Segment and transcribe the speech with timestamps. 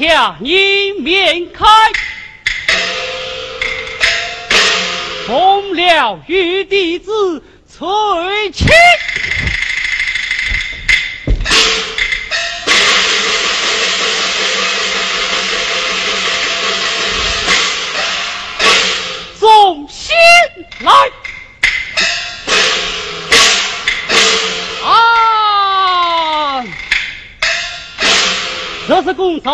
[0.00, 1.66] 下一面开
[5.26, 6.98] 红了玉帝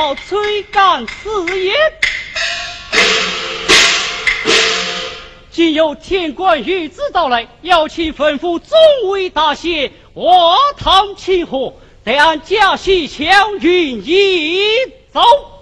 [0.06, 1.75] 是公曹催赶此言，
[5.50, 11.73] 今有天官御旨到来，要请吩咐众位大贤瓦堂请贺，
[12.05, 14.61] 得按假戏相允一
[15.12, 15.56] 走。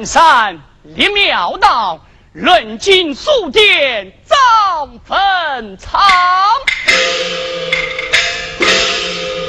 [0.00, 2.00] 海分散，立庙道，
[2.32, 6.00] 论尽肃殿，葬坟场。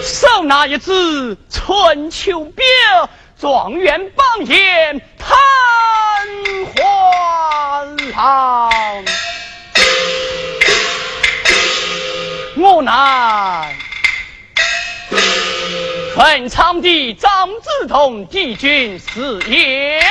[0.03, 2.65] 手拿一支春秋表，
[3.39, 5.37] 状元榜眼叹
[6.75, 8.69] 欢郎。
[12.57, 13.73] 我乃
[16.13, 20.03] 坟场的张子同帝君是也，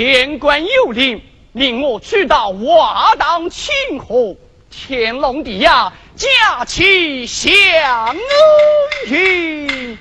[0.00, 1.20] 天官有令，
[1.52, 4.34] 令我去到瓦当清河
[4.70, 8.16] 天龙地呀，驾起祥
[9.08, 9.98] 云。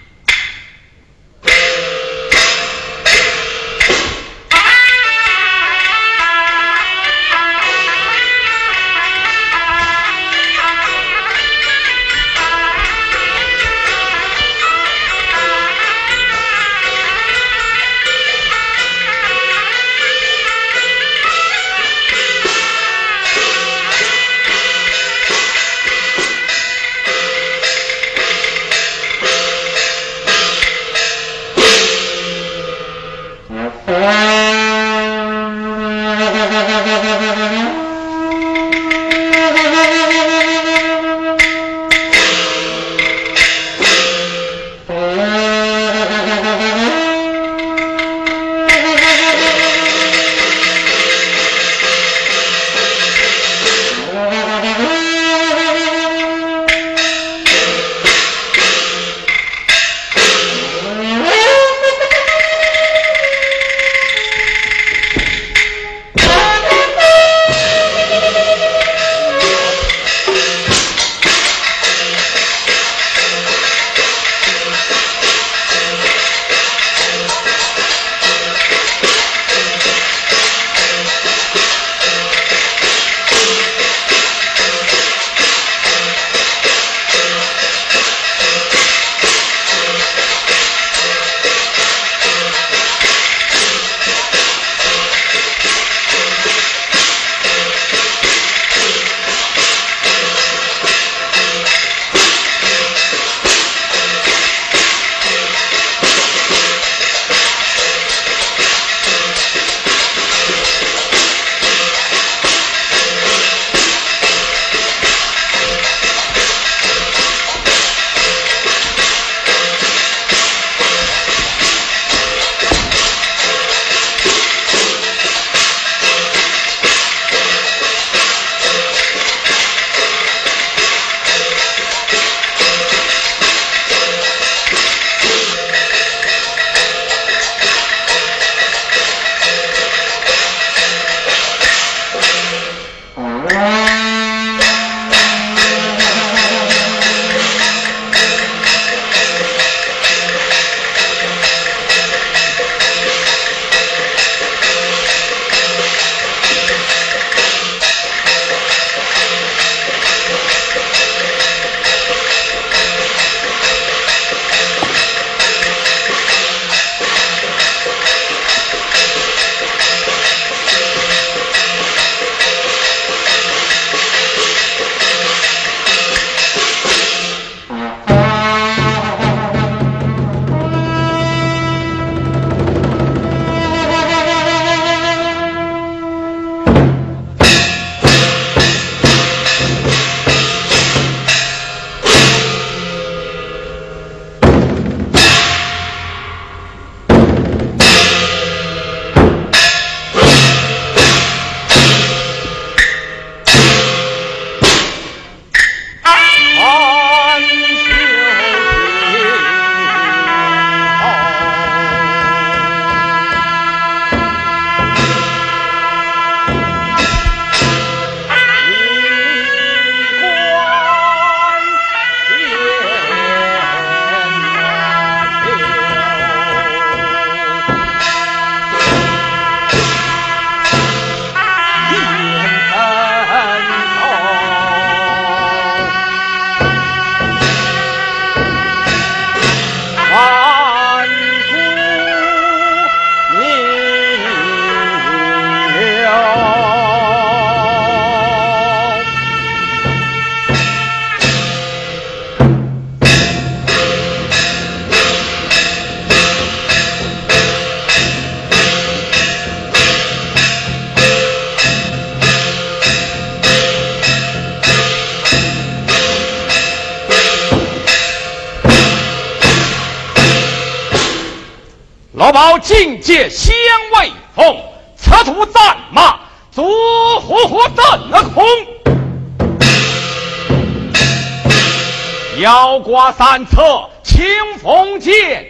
[283.11, 284.25] 三策，清
[284.61, 285.45] 风剑，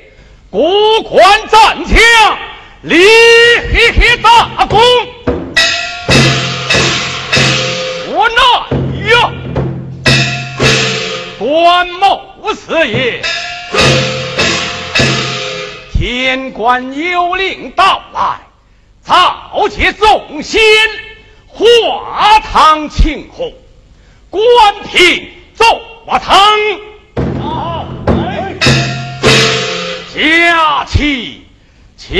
[0.50, 2.38] 孤关战将，
[2.82, 2.98] 立
[4.22, 4.80] 大功。
[8.12, 8.42] 我那
[9.10, 9.32] 呀，
[11.38, 13.22] 端木四爷。
[15.94, 18.40] 天官有令到来，
[19.06, 20.62] 召集众仙，
[21.48, 23.52] 华堂庆贺，
[24.30, 24.42] 官
[24.86, 25.82] 聘奏
[26.20, 26.58] 堂，
[30.20, 31.46] 驾起
[31.98, 32.14] 枪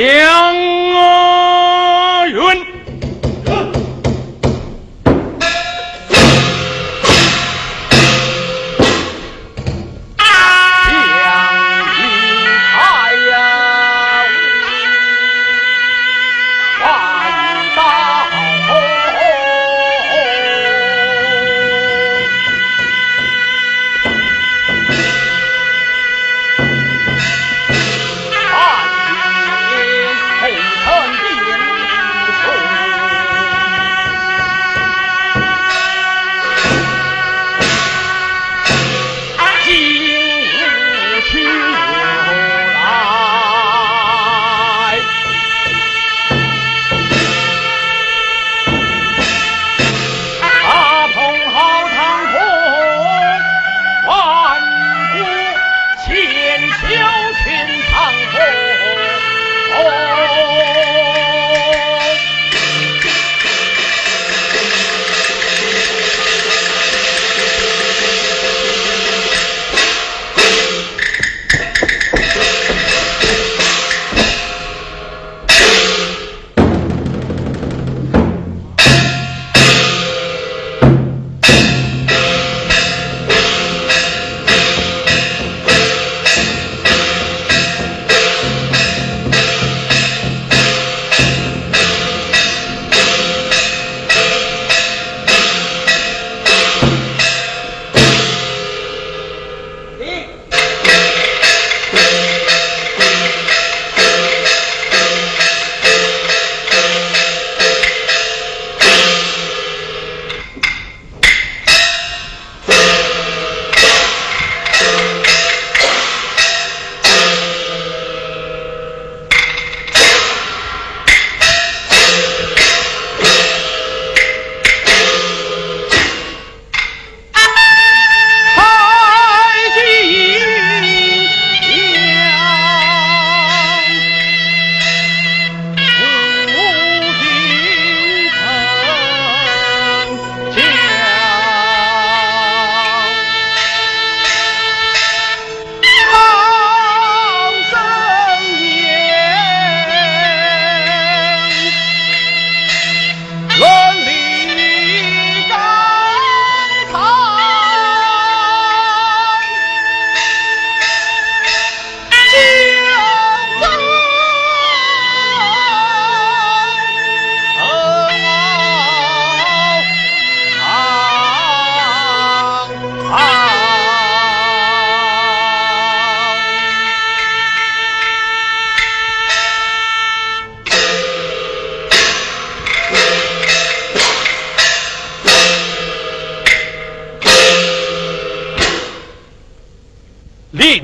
[0.96, 1.59] 啊。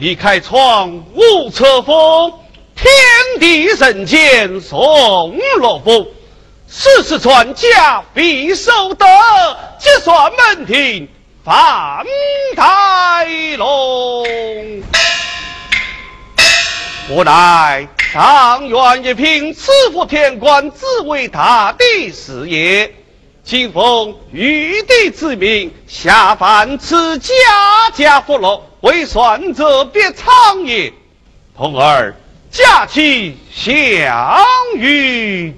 [0.05, 2.31] 离开窗，无侧风，
[2.75, 2.93] 天
[3.39, 6.05] 地人间送乐风。
[6.69, 9.07] 世事传家必守德，
[9.79, 11.09] 结算门庭
[11.43, 12.05] 翻
[12.55, 13.25] 台
[13.57, 14.27] 龙。
[17.09, 22.93] 无奈上元一品赐福天官，只为他的事业。
[23.43, 27.33] 今奉玉帝之命，下凡赐家
[27.95, 28.61] 家福乐。
[28.85, 30.93] 为算者别长也，
[31.57, 32.15] 同儿
[32.51, 33.67] 驾起相
[34.75, 35.51] 遇。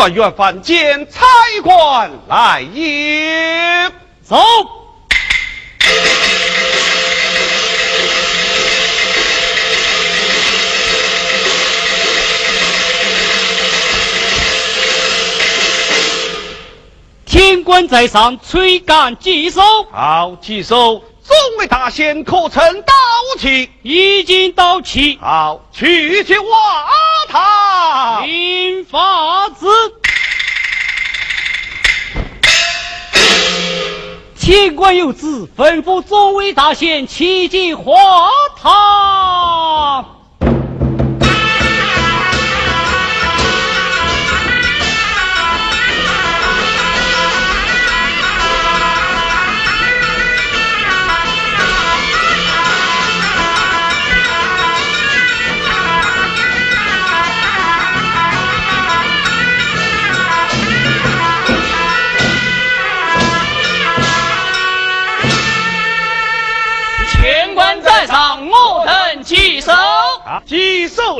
[0.00, 1.26] 远远凡间差
[1.62, 3.90] 官来也。
[4.22, 4.38] 走。
[17.26, 19.60] 天官在上，催赶稽首。
[19.92, 22.94] 好，稽首，众位大仙可曾到
[23.38, 23.68] 齐？
[23.82, 25.18] 已经到齐。
[25.20, 26.88] 好，去去瓦
[27.30, 28.20] 他。
[28.22, 29.66] 林法子，
[34.38, 37.94] 天官有旨，吩咐众位大仙齐进华
[38.60, 40.19] 堂。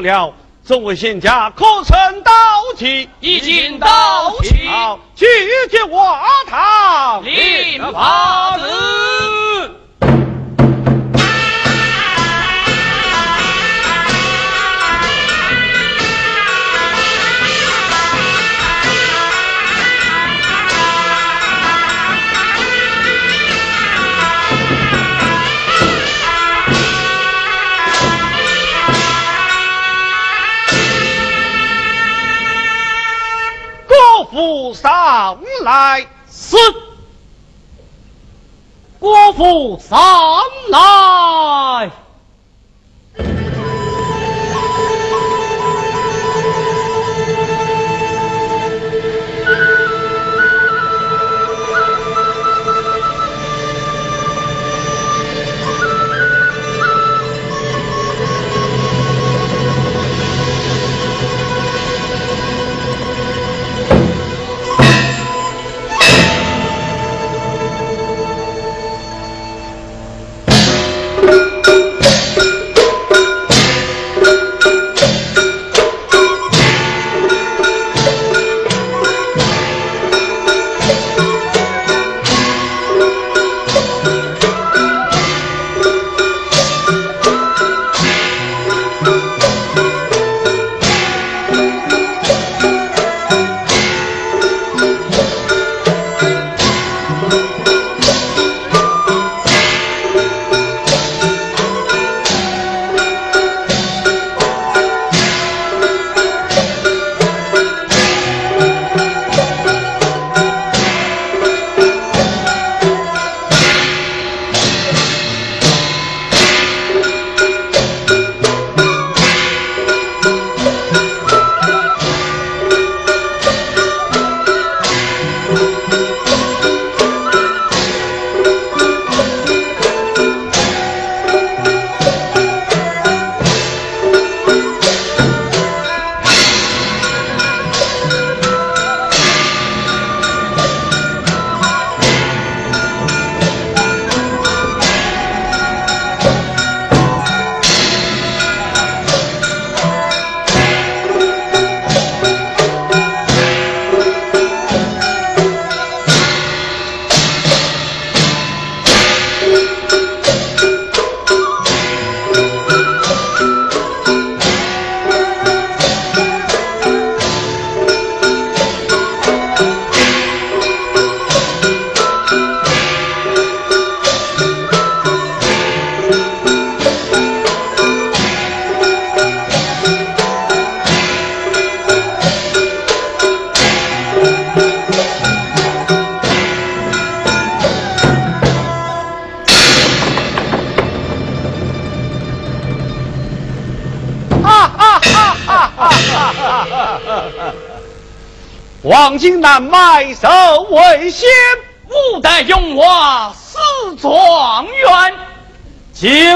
[0.01, 0.33] 了。
[0.67, 2.33] 众位仙家可曾到
[2.77, 3.09] 齐？
[3.21, 4.69] 已经到齐。
[4.69, 5.27] 好，去
[5.71, 7.25] 接瓦堂。
[7.25, 9.00] 领法子。
[34.81, 36.57] 上来，是
[38.99, 39.99] 国父上
[40.71, 41.91] 来。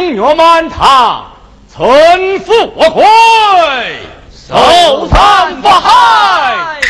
[0.04, 1.32] 金玉满堂，
[1.66, 3.02] 村富贵，
[4.30, 6.83] 寿山法海。